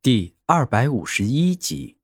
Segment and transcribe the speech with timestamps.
[0.00, 1.96] 第二百五十一集，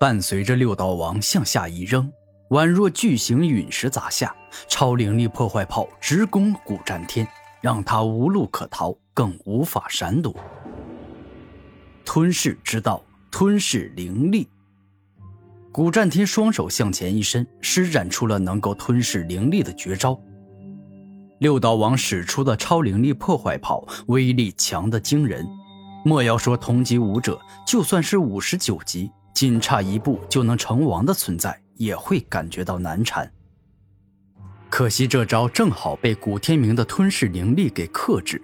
[0.00, 2.10] 伴随着六道王向下一扔，
[2.48, 4.34] 宛若巨型陨石砸下，
[4.68, 7.28] 超灵力破坏炮直攻古战天，
[7.60, 10.34] 让他无路可逃，更无法闪躲。
[12.06, 14.48] 吞噬之道，吞噬灵力。
[15.70, 20.18] 古战天双手向前一伸，施展出了能够吞噬灵力的绝招。
[21.38, 25.46] 六道王使出的超灵力破坏炮威力强得惊人，
[26.04, 33.30] 莫要说同级武者，就算是五十九级，仅差一步就能成王的存在，也会感觉到难缠。
[34.68, 38.40] 可惜这招正好被古天明的吞噬灵力给克制。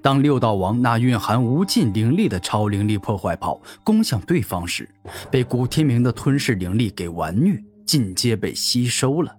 [0.00, 4.88] 当六道王那蕴含无尽灵力的超灵力破坏炮攻向对方时，
[5.30, 9.36] 被古天明的吞噬灵力给完虐，尽皆被吸收了。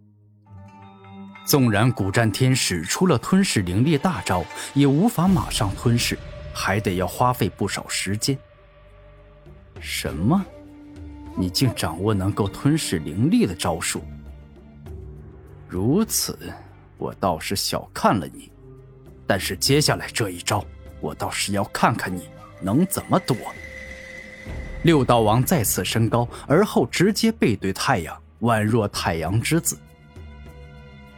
[1.45, 6.17] 纵然古战天使出了吞噬灵力大招，也无法马上吞噬，
[6.53, 8.37] 还得要花费不少时间。
[9.79, 10.45] 什么？
[11.35, 14.03] 你竟掌握能够吞噬灵力的招数？
[15.67, 16.37] 如此，
[16.97, 18.51] 我倒是小看了你。
[19.25, 20.63] 但是接下来这一招，
[21.01, 22.29] 我倒是要看看你
[22.61, 23.35] 能怎么躲。
[24.83, 29.79] 六道王再次升高，而后直接背对太阳，宛若太阳之子。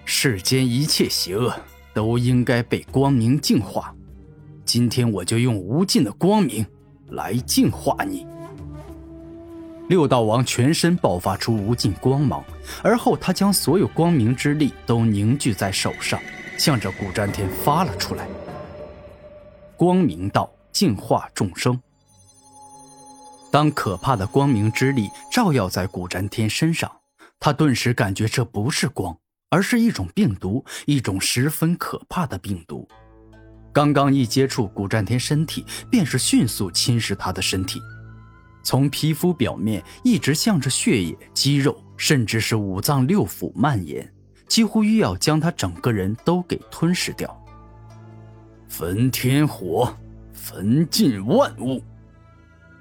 [0.05, 1.53] 世间一切邪恶
[1.93, 3.93] 都应该被光明净化，
[4.65, 6.65] 今天我就用无尽的光明
[7.07, 8.25] 来净化你。
[9.87, 12.43] 六道王全身爆发出无尽光芒，
[12.83, 16.19] 而后他将所有光明之力都凝聚在手上。
[16.57, 18.25] 向着古战天发了出来。
[19.75, 21.77] 光明道净化众生。
[23.51, 26.89] 当可怕的光明之力照耀在古战天身上，
[27.41, 29.17] 他顿时感觉这不是光，
[29.49, 32.87] 而是一种病毒，一种十分可怕的病毒。
[33.75, 37.81] 刚刚一接触古战天身体，便是迅速侵蚀他的身体，
[38.63, 44.09] 从皮肤表面一直向着血液、肌肉，甚至是五脏六腑蔓延。
[44.47, 47.45] 几乎欲要将他整个人都给吞噬掉。
[48.69, 49.93] 焚天火，
[50.31, 51.83] 焚尽万物。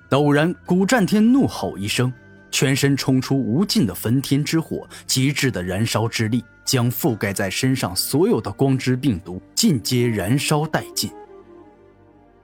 [0.09, 2.13] 陡然，古战天怒吼一声，
[2.53, 11.11] 全身冲出无尽的焚天之火，极致的燃烧之力，将覆盖在身上所有的光之病毒尽皆燃烧殆尽。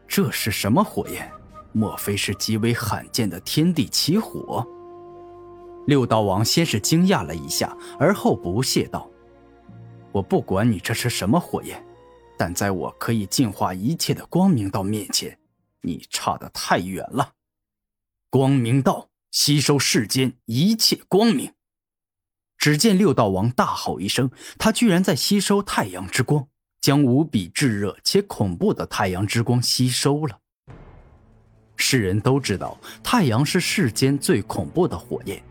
[0.06, 1.30] 这是什么火焰？
[1.72, 4.66] 莫非是极为罕见的天地奇火？
[5.86, 9.08] 六道王先是惊讶了一下，而后不屑道。
[10.12, 11.80] 我不管你这是什么火焰，
[12.36, 15.38] 但在我可以净化一切的光明道面前，
[15.82, 17.32] 你差得太远了。
[18.28, 21.52] 光明道吸收世间一切光明。
[22.60, 26.46] 只见六道王大吼一声，他居然在吸收太阳之光，
[26.82, 30.38] 将无比炙热且恐怖的太阳之光吸收了。
[31.76, 35.42] 世人都知道，太阳是世间最恐怖的火焰，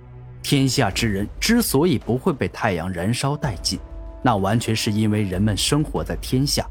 [0.43, 3.79] 天下之人之所以不会被太阳燃烧殆尽。
[4.21, 6.63] 那完全是因为人们生活在天下，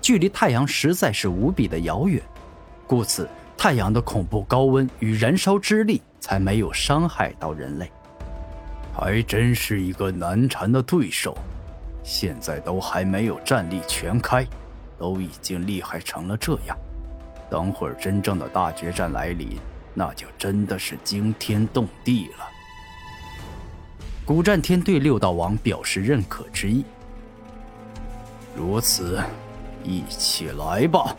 [0.00, 2.20] 距离太阳实在是无比的遥远，
[2.88, 7.88] 故此太阳的恐怖高温与燃烧之力才没有伤害到人类。
[8.98, 11.36] 还真是一个难缠的对手，
[12.02, 14.46] 现在都还没有战力全开，
[14.98, 16.74] 都已经厉害成了这样。
[17.50, 19.58] 等会儿真正的大决战来临，
[19.92, 22.48] 那就真的是惊天动地了。
[24.24, 26.82] 古战天对六道王表示认可之意。
[28.56, 29.22] 如此，
[29.84, 31.14] 一起来吧。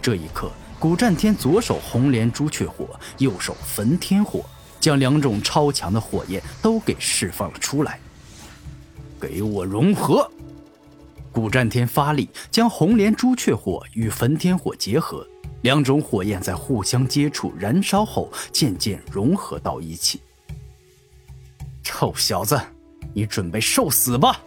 [0.00, 4.42] 这一刻，古战天左手红莲朱雀火，右手焚天火，
[4.84, 7.98] 将两种超强的火焰都给释放了出来。
[9.18, 10.30] 给我融合！
[11.32, 15.26] 古战天发力，将红莲朱雀火与焚天火结合，
[15.62, 20.20] 两种火焰在互相接触、燃烧后，渐渐融合到一起。
[21.82, 22.60] 臭小子，
[23.14, 24.38] 你准备受死吧！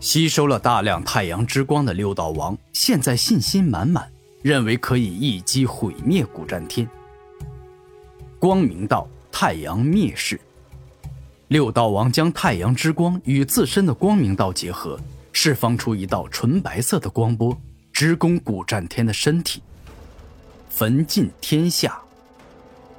[0.00, 6.88] 吸收了大量太阳之光的六道王，现在信心满满，认为可以一击毁灭古战天。
[8.42, 10.40] 光明道太阳灭世，
[11.46, 14.98] 六道王将太阳之光与自身的光明道结合，
[15.32, 17.56] 释放出一道纯白色的光波，
[17.92, 19.62] 直攻古战天的身体，
[20.68, 21.96] 焚尽天下。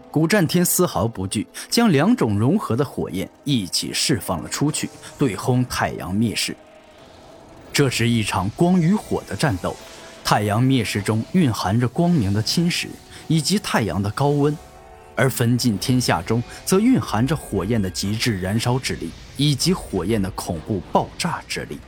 [0.09, 6.55] 古战天丝毫不惧，将两种融合的火焰一起释放了出去，对轰太阳灭世。
[7.73, 9.75] 这是一场光与火的战斗，
[10.23, 12.87] 太阳灭世中蕴含着光明的侵蚀
[13.27, 14.57] 以及太阳的高温，
[15.15, 21.79] 而焚尽天下中则蕴含着火焰的极致燃烧之力以及火焰的恐怖爆炸之力。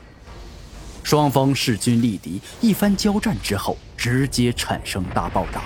[1.02, 5.62] 双方势均力敌，一番交战之后，直接产生大爆炸，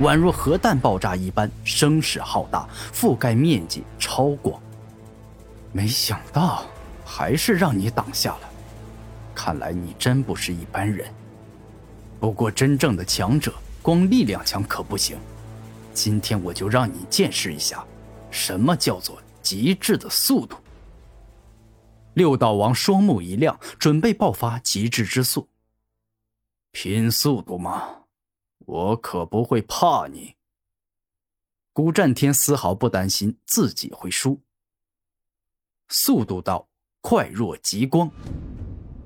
[0.00, 4.60] 宛若核弹爆炸一般，声势浩大，覆盖面积超广。
[5.72, 6.64] 没想到
[7.04, 8.50] 还是让你挡下了，
[9.34, 11.08] 看来你真不是一般人。
[12.20, 15.16] 不过真正的强者，光力量强可不行。
[15.92, 17.86] 今天我就让你见识一下，
[18.30, 20.56] 什么叫做极致的速度。
[22.14, 25.48] 六道王双目一亮，准备爆发极致之速。
[26.70, 28.04] 拼速度吗？
[28.66, 30.34] 我可不会怕你。
[31.72, 34.40] 古战天丝毫不担心自己会输。
[35.88, 36.66] 速度道
[37.00, 38.10] 快若极光，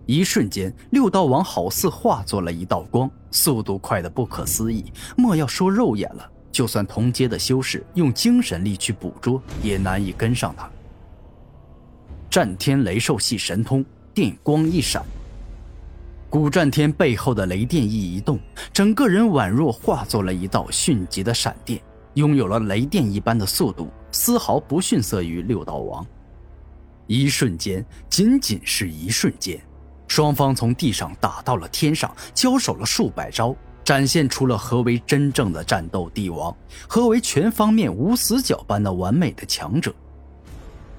[0.05, 4.93] 一瞬间，六道王好似化作了一道光，速度快的不可思议。
[5.17, 10.67] 莫要说肉眼了，就算同阶的修士用精神力去捕捉，也难以跟上他。
[12.31, 15.05] 战天雷兽系神通，电光一闪，
[16.31, 18.41] 古战天背后的雷电一移动，
[18.73, 21.79] 整个人宛若化作了一道迅疾的闪电，
[22.15, 26.07] 拥有了雷电一般的速度，丝毫不逊色于六道王。
[27.07, 29.61] 一瞬间，仅仅是一瞬间，
[30.09, 33.55] 双方从地上打到了天上，交手了数百招，
[33.87, 36.53] 展现出了何为真正的战斗帝王，
[36.89, 39.95] 何为全方面无死角般的完美的强者。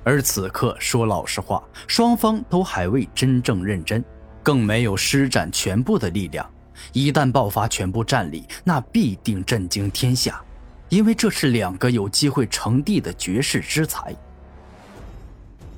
[0.06, 4.02] 而此刻，说老实话，双方都还未真正认真，
[4.42, 6.50] 更没有施展全部的力量。
[6.94, 10.42] 一旦爆发全部战力，那必定震惊天下，
[10.88, 14.16] 因为这是两个有机会成帝的绝世之才。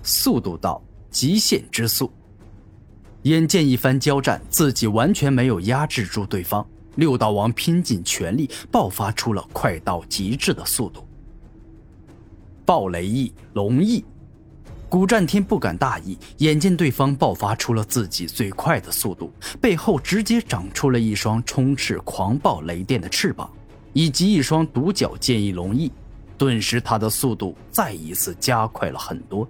[0.04, 0.80] 速度到
[1.10, 2.14] 极限之速，
[3.24, 6.64] 眼见一番交战，自己完全没有压制住对方。
[7.00, 11.08] 六道王拼尽全力，爆发出了快到极致的速度。
[12.66, 14.04] 暴雷翼龙翼，
[14.90, 23.50] 古战天不敢大意，眼见对方爆发出了自己最快的速度，背后直接长出了一双充斥狂暴雷电的翅膀，
[23.94, 25.92] 以及一双独角剑翼龙翼，
[26.38, 29.48] 顿时他的速度再一次加快了很多。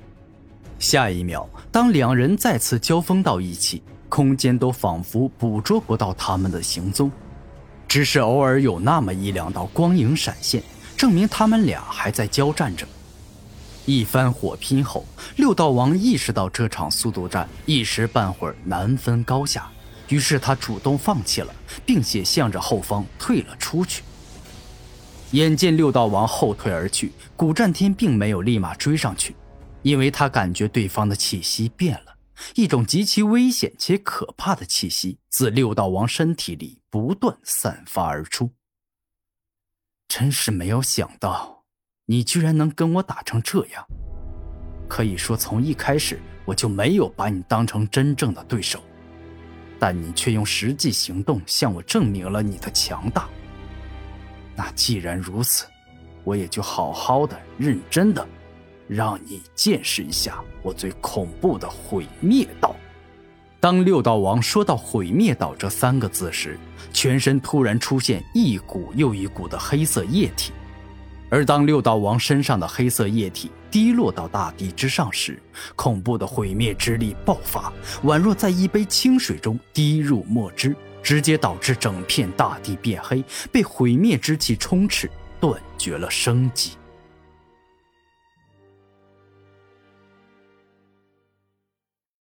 [0.78, 7.12] 下一秒，当两人再次交锋到一起，空间都仿佛捕捉不到他们的行踪，
[7.90, 10.62] 只是偶尔有那么一两道光影闪现，
[10.96, 12.88] 证明他们俩还在交战着。
[13.86, 15.04] 一番火拼后，
[15.38, 19.68] 六道王意识到这场速度战一时半会儿难分高下，
[20.08, 21.52] 于是他主动放弃了，
[21.84, 24.04] 并且向着后方退了出去。
[25.32, 29.36] 眼见六道王后退而去，古战天并没有立马追上去。
[29.82, 32.14] 因为他感觉对方的气息变了，
[32.56, 38.52] 一种极其危险且可怕的气息自六道王身体里不断散发而出。
[40.08, 41.66] 真是没有想到，
[42.06, 43.86] 你居然能跟我打成这样。
[44.88, 48.84] 可以说，从一开始我就没有把你当成真正的对手，
[49.78, 53.30] 但你却用实际行动向我证明了你的强大。
[54.56, 55.68] 那既然如此，
[56.24, 58.28] 我也就好好的、认真的。
[58.90, 62.76] 让你见识一下我最恐怖的毁灭道。
[63.60, 66.58] 当六道王说到“毁灭道”这三个字时，
[66.92, 70.52] 全身突然出现一股又一股的黑色液体。
[71.30, 75.40] 而当六道王身上的黑色液体滴落到大地之上时，
[75.76, 77.72] 恐怖的毁灭之力爆发，
[78.04, 85.08] 宛若在一杯清水中滴入墨汁，直接导致整片大地变黑，被毁灭之气充斥，
[85.40, 86.72] 断绝了生机。